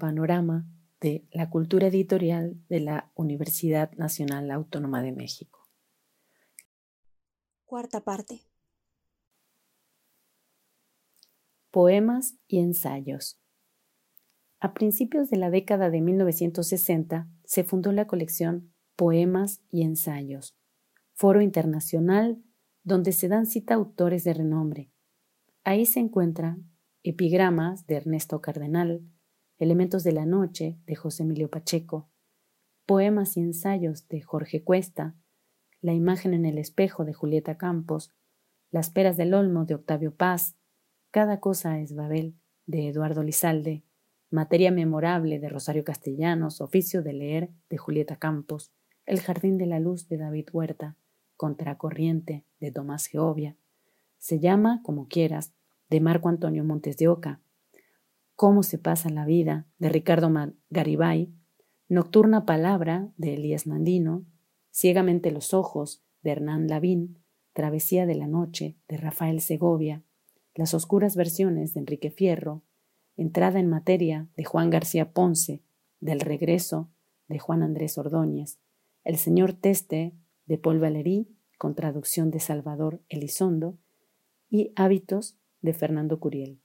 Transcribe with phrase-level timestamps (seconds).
[0.00, 0.66] Panorama
[1.00, 5.68] de la cultura editorial de la Universidad Nacional Autónoma de México.
[7.64, 8.40] Cuarta parte.
[11.70, 13.38] Poemas y ensayos.
[14.58, 20.54] A principios de la década de 1960 se fundó la colección Poemas y Ensayos,
[21.14, 22.42] foro internacional
[22.82, 24.90] donde se dan cita autores de renombre.
[25.64, 26.70] Ahí se encuentran
[27.02, 29.02] epigramas de Ernesto Cardenal,
[29.60, 32.08] Elementos de la Noche de José Emilio Pacheco,
[32.86, 35.14] Poemas y Ensayos de Jorge Cuesta,
[35.82, 38.10] La imagen en el espejo de Julieta Campos,
[38.70, 40.56] Las peras del olmo de Octavio Paz,
[41.10, 43.84] Cada cosa es Babel de Eduardo Lizalde,
[44.30, 48.72] Materia memorable de Rosario Castellanos, Oficio de leer de Julieta Campos,
[49.04, 50.96] El jardín de la luz de David Huerta,
[51.36, 53.58] Contracorriente de Tomás Geovia,
[54.16, 55.52] Se llama como quieras
[55.90, 57.42] de Marco Antonio Montes de Oca,
[58.40, 60.32] Cómo se pasa la vida, de Ricardo
[60.70, 61.30] Garibay,
[61.90, 64.24] Nocturna Palabra, de Elías Mandino,
[64.70, 67.18] Ciegamente los Ojos, de Hernán Lavín,
[67.52, 70.02] Travesía de la Noche, de Rafael Segovia,
[70.54, 72.62] Las Oscuras Versiones, de Enrique Fierro,
[73.14, 75.62] Entrada en Materia, de Juan García Ponce,
[76.00, 76.88] Del Regreso,
[77.28, 78.58] de Juan Andrés Ordóñez,
[79.04, 80.14] El Señor Teste,
[80.46, 81.28] de Paul Valéry,
[81.58, 83.76] con traducción de Salvador Elizondo,
[84.48, 86.58] y Hábitos, de Fernando Curiel.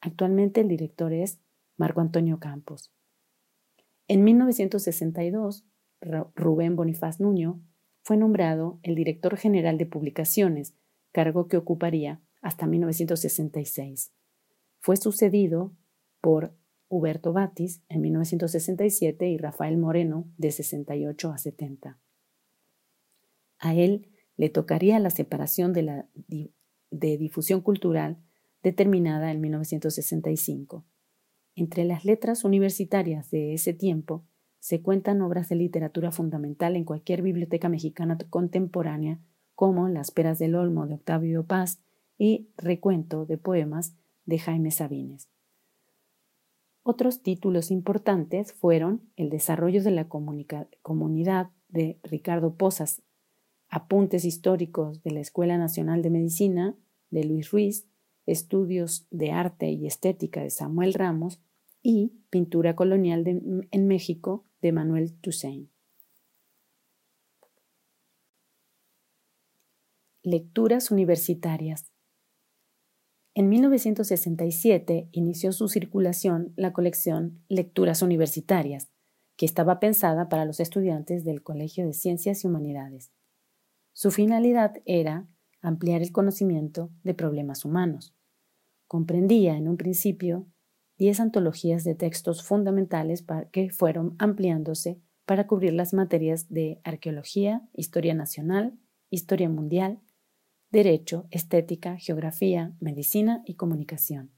[0.00, 1.40] Actualmente el director es
[1.76, 2.92] Marco Antonio Campos.
[4.06, 5.66] En 1962,
[6.34, 7.60] Rubén Bonifaz Nuño
[8.02, 10.74] fue nombrado el director general de publicaciones,
[11.12, 14.12] cargo que ocuparía hasta 1966.
[14.80, 15.76] Fue sucedido
[16.20, 16.56] por
[16.88, 22.00] Huberto Batis en 1967 y Rafael Moreno de 68 a 70.
[23.58, 26.08] A él le tocaría la separación de, la,
[26.90, 28.22] de difusión cultural
[28.68, 30.84] determinada en 1965.
[31.54, 34.24] Entre las letras universitarias de ese tiempo
[34.58, 39.20] se cuentan obras de literatura fundamental en cualquier biblioteca mexicana contemporánea,
[39.54, 41.80] como Las Peras del Olmo de Octavio Paz
[42.18, 43.94] y Recuento de Poemas
[44.26, 45.30] de Jaime Sabines.
[46.82, 53.00] Otros títulos importantes fueron El desarrollo de la comunidad de Ricardo Posas,
[53.70, 56.74] Apuntes históricos de la Escuela Nacional de Medicina
[57.10, 57.88] de Luis Ruiz,
[58.28, 61.40] Estudios de Arte y Estética de Samuel Ramos
[61.82, 65.70] y Pintura Colonial en México de Manuel Toussaint.
[70.22, 71.90] Lecturas universitarias.
[73.34, 78.90] En 1967 inició su circulación la colección Lecturas Universitarias,
[79.36, 83.10] que estaba pensada para los estudiantes del Colegio de Ciencias y Humanidades.
[83.94, 85.28] Su finalidad era
[85.62, 88.17] ampliar el conocimiento de problemas humanos.
[88.88, 90.46] Comprendía en un principio
[90.96, 98.14] diez antologías de textos fundamentales que fueron ampliándose para cubrir las materias de arqueología, historia
[98.14, 98.78] nacional,
[99.10, 100.00] historia mundial,
[100.70, 104.32] derecho, estética, geografía, medicina y comunicación.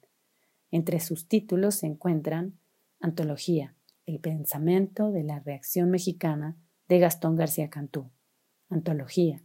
[0.72, 2.58] Entre sus títulos se encuentran
[3.00, 6.58] Antología, el pensamiento de la reacción mexicana
[6.88, 8.10] de Gastón García Cantú,
[8.68, 9.42] Antología,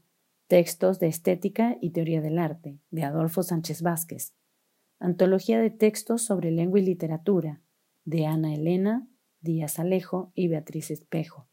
[0.47, 4.33] textos de estética y teoría del arte de Adolfo Sánchez Vázquez,
[4.99, 7.61] Antología de textos sobre lengua y literatura
[8.05, 9.07] de Ana Elena
[9.45, 11.47] Díaz Alejo y Beatriz Espejo,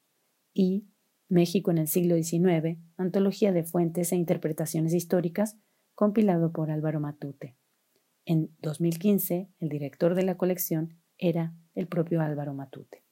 [0.55, 0.87] y
[1.29, 5.59] México en el siglo XIX, antología de fuentes e interpretaciones históricas,
[5.95, 7.57] compilado por Álvaro Matute.
[8.25, 13.05] En 2015, el director de la colección era el propio Álvaro Matute.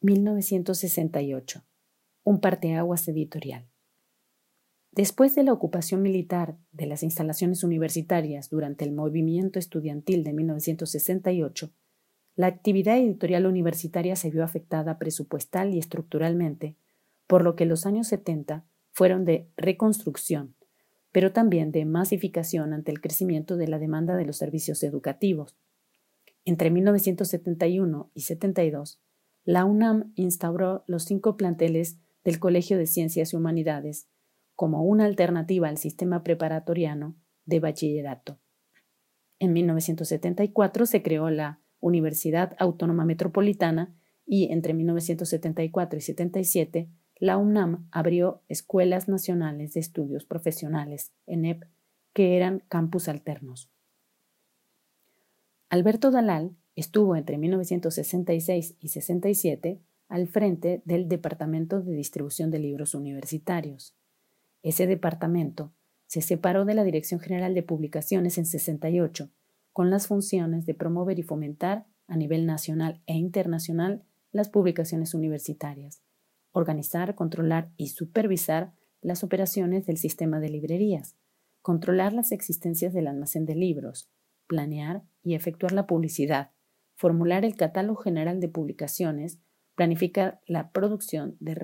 [0.00, 1.64] 1968.
[2.24, 3.68] Un parteaguas editorial.
[4.96, 11.70] Después de la ocupación militar de las instalaciones universitarias durante el movimiento estudiantil de 1968,
[12.34, 16.78] la actividad editorial universitaria se vio afectada presupuestal y estructuralmente,
[17.26, 20.56] por lo que los años 70 fueron de reconstrucción,
[21.12, 25.58] pero también de masificación ante el crecimiento de la demanda de los servicios educativos.
[26.46, 28.98] Entre 1971 y 72,
[29.44, 34.08] la UNAM instauró los cinco planteles del Colegio de Ciencias y Humanidades
[34.56, 37.14] como una alternativa al sistema preparatoriano
[37.44, 38.38] de bachillerato.
[39.38, 43.94] En 1974 se creó la Universidad Autónoma Metropolitana
[44.26, 46.88] y entre 1974 y 77
[47.18, 51.64] la UNAM abrió Escuelas Nacionales de Estudios Profesionales, ENEP,
[52.12, 53.70] que eran campus alternos.
[55.68, 62.94] Alberto Dalal Estuvo entre 1966 y 67 al frente del Departamento de Distribución de Libros
[62.94, 63.96] Universitarios.
[64.66, 65.72] Ese departamento
[66.08, 69.30] se separó de la Dirección General de Publicaciones en 68,
[69.72, 74.02] con las funciones de promover y fomentar a nivel nacional e internacional
[74.32, 76.02] las publicaciones universitarias,
[76.50, 78.72] organizar, controlar y supervisar
[79.02, 81.14] las operaciones del sistema de librerías,
[81.62, 84.10] controlar las existencias del almacén de libros,
[84.48, 86.50] planear y efectuar la publicidad,
[86.96, 89.38] formular el catálogo general de publicaciones,
[89.76, 91.54] planificar la producción de,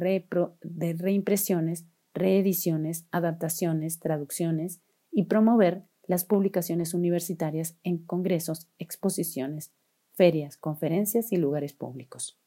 [1.00, 4.80] reimpresiones, reediciones, adaptaciones, traducciones
[5.10, 9.72] y promover las publicaciones universitarias en congresos, exposiciones,
[10.12, 12.38] ferias, conferencias y lugares públicos.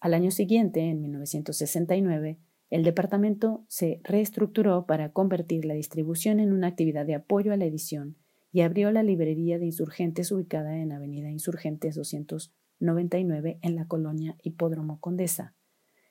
[0.00, 2.38] Al año siguiente, en 1969,
[2.70, 7.66] el departamento se reestructuró para convertir la distribución en una actividad de apoyo a la
[7.66, 8.16] edición
[8.52, 15.00] y abrió la librería de insurgentes ubicada en Avenida Insurgentes 299 en la colonia Hipódromo
[15.00, 15.54] Condesa,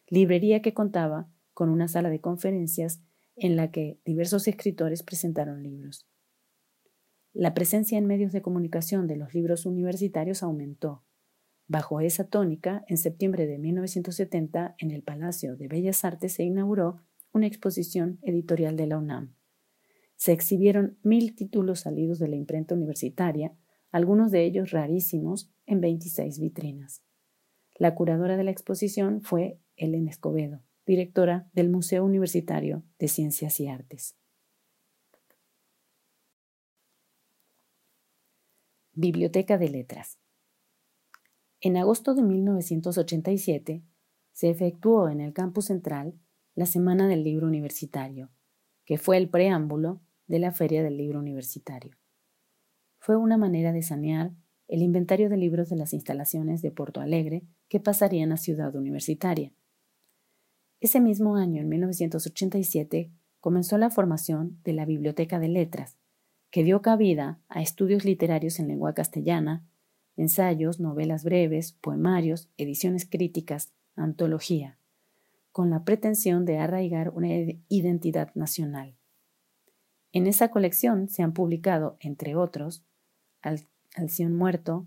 [0.08, 3.02] librería que contaba con una sala de conferencias
[3.36, 6.08] en la que diversos escritores presentaron libros.
[7.34, 11.04] La presencia en medios de comunicación de los libros universitarios aumentó.
[11.68, 17.02] Bajo esa tónica, en septiembre de 1970, en el Palacio de Bellas Artes se inauguró
[17.32, 19.34] una exposición editorial de la UNAM
[20.24, 23.54] se exhibieron mil títulos salidos de la imprenta universitaria,
[23.92, 27.04] algunos de ellos rarísimos, en 26 vitrinas.
[27.76, 33.68] La curadora de la exposición fue Elena Escobedo, directora del Museo Universitario de Ciencias y
[33.68, 34.18] Artes.
[38.92, 40.20] Biblioteca de Letras.
[41.62, 43.84] En agosto de 1987
[44.34, 46.20] se efectuó en el campus central
[46.56, 48.30] la Semana del Libro Universitario,
[48.86, 51.98] que fue el preámbulo de la Feria del Libro Universitario.
[53.00, 54.34] Fue una manera de sanear
[54.68, 59.54] el inventario de libros de las instalaciones de Porto Alegre que pasarían a Ciudad Universitaria.
[60.84, 63.10] Ese mismo año, en 1987,
[63.40, 65.98] comenzó la formación de la Biblioteca de Letras,
[66.52, 69.66] que dio cabida a estudios literarios en lengua castellana,
[70.18, 74.78] ensayos, novelas breves, poemarios, ediciones críticas, antología,
[75.54, 77.30] con la pretensión de arraigar una
[77.70, 78.98] identidad nacional.
[80.12, 82.84] En esa colección se han publicado, entre otros,
[83.42, 83.62] Al
[83.96, 84.86] Alción Muerto,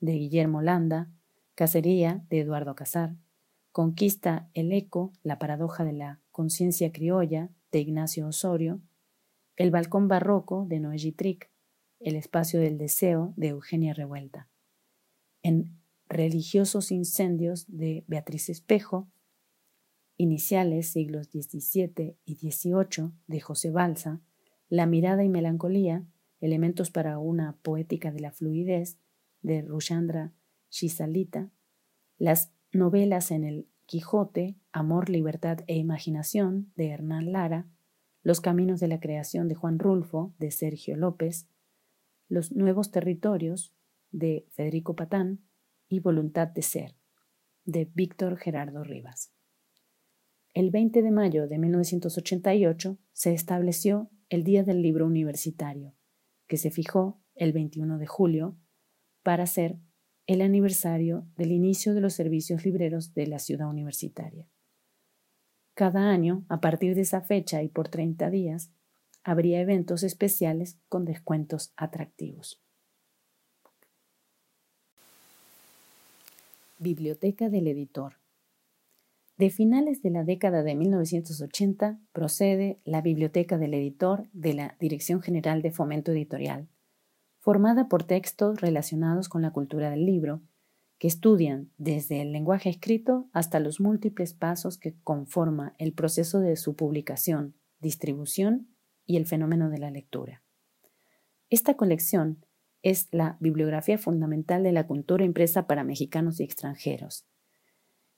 [0.00, 1.10] de Guillermo Landa,
[1.54, 3.16] Cacería, de Eduardo Casar,
[3.78, 8.82] Conquista el Eco, la paradoja de la conciencia criolla, de Ignacio Osorio,
[9.54, 11.48] El Balcón Barroco, de Noé Trick,
[12.00, 14.48] El Espacio del Deseo, de Eugenia Revuelta.
[15.42, 19.12] En Religiosos Incendios, de Beatriz Espejo,
[20.16, 24.20] Iniciales, siglos XVII y XVIII, de José Balsa,
[24.68, 26.04] la mirada y melancolía,
[26.40, 28.98] elementos para una poética de la fluidez,
[29.42, 30.34] de Rushandra
[30.68, 31.52] Shisalita,
[32.18, 37.66] las novelas en el Quijote, Amor, Libertad e Imaginación, de Hernán Lara,
[38.22, 41.48] Los Caminos de la Creación de Juan Rulfo, de Sergio López,
[42.28, 43.74] Los Nuevos Territorios,
[44.10, 45.40] de Federico Patán,
[45.88, 46.96] y Voluntad de Ser,
[47.64, 49.32] de Víctor Gerardo Rivas.
[50.54, 55.94] El 20 de mayo de 1988 se estableció el Día del Libro Universitario,
[56.46, 58.58] que se fijó el 21 de julio
[59.22, 59.78] para ser
[60.28, 64.46] el aniversario del inicio de los servicios libreros de la ciudad universitaria.
[65.72, 68.70] Cada año, a partir de esa fecha y por 30 días,
[69.24, 72.60] habría eventos especiales con descuentos atractivos.
[76.78, 78.16] Biblioteca del editor.
[79.38, 85.22] De finales de la década de 1980 procede la Biblioteca del Editor de la Dirección
[85.22, 86.68] General de Fomento Editorial,
[87.48, 90.42] formada por textos relacionados con la cultura del libro,
[90.98, 96.56] que estudian desde el lenguaje escrito hasta los múltiples pasos que conforma el proceso de
[96.56, 98.68] su publicación, distribución
[99.06, 100.42] y el fenómeno de la lectura.
[101.48, 102.44] Esta colección
[102.82, 107.24] es la bibliografía fundamental de la cultura impresa para mexicanos y extranjeros.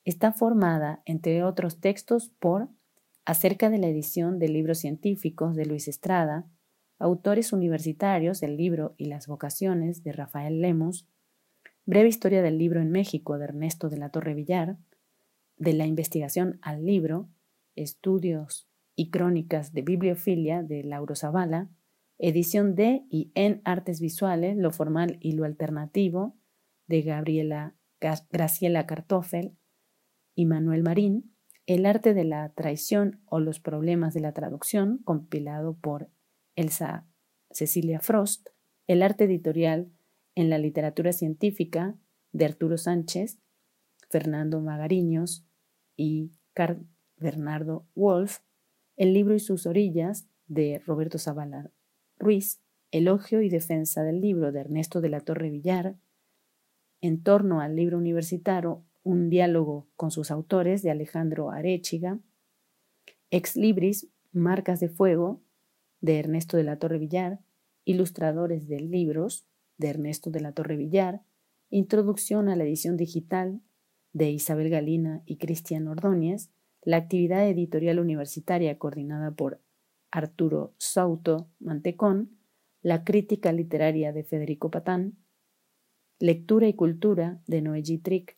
[0.05, 2.69] Está formada, entre otros textos, por
[3.25, 6.51] Acerca de la edición de libros científicos de Luis Estrada,
[7.01, 11.09] Autores universitarios, el libro y las vocaciones de Rafael Lemos,
[11.87, 14.77] Breve historia del libro en México de Ernesto de la Torre Villar,
[15.57, 17.31] de la investigación al libro,
[17.75, 21.71] Estudios y crónicas de bibliofilia de Lauro Zavala,
[22.19, 26.37] edición de y en artes visuales, lo formal y lo alternativo,
[26.87, 29.57] de Gabriela Graciela Kartoffel
[30.35, 35.79] y Manuel Marín, El arte de la traición o los problemas de la traducción, compilado
[35.79, 36.11] por
[36.57, 37.07] Elsa
[37.51, 38.49] Cecilia Frost,
[38.87, 39.91] El arte editorial
[40.35, 41.97] en la literatura científica,
[42.33, 43.39] de Arturo Sánchez,
[44.09, 45.45] Fernando Magariños
[45.97, 48.39] y Carl Bernardo Wolf,
[48.97, 51.71] El libro y sus orillas, de Roberto Zavala
[52.19, 55.97] Ruiz, Elogio y defensa del libro de Ernesto de la Torre Villar,
[57.01, 62.19] en torno al libro universitario, un diálogo con sus autores de Alejandro Arechiga,
[63.31, 65.41] Ex Libris, Marcas de Fuego,
[66.01, 67.41] de Ernesto de la Torre Villar,
[67.85, 69.47] Ilustradores de Libros,
[69.79, 71.23] de Ernesto de la Torre Villar,
[71.71, 73.61] Introducción a la edición digital,
[74.13, 76.51] de Isabel Galina y Cristian Ordóñez,
[76.83, 79.61] la actividad editorial universitaria coordinada por
[80.11, 82.37] Arturo Sauto Mantecón,
[82.83, 85.19] La crítica literaria de Federico Patán,
[86.19, 88.37] Lectura y cultura de Noé Trick,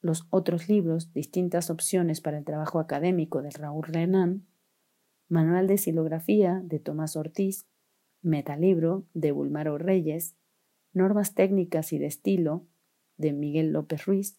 [0.00, 4.46] los otros libros, distintas opciones para el trabajo académico de Raúl Renan,
[5.32, 7.66] Manual de Silografía de Tomás Ortiz,
[8.20, 10.36] Metalibro de Bulmaro Reyes,
[10.92, 12.66] Normas técnicas y de estilo
[13.16, 14.38] de Miguel López Ruiz,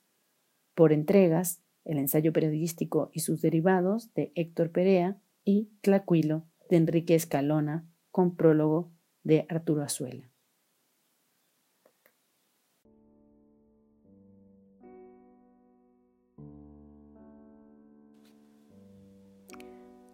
[0.75, 7.15] Por entregas, el ensayo periodístico y sus derivados de Héctor Perea y Tlacuilo de Enrique
[7.15, 8.91] Escalona, con prólogo
[9.23, 10.32] de Arturo Azuela.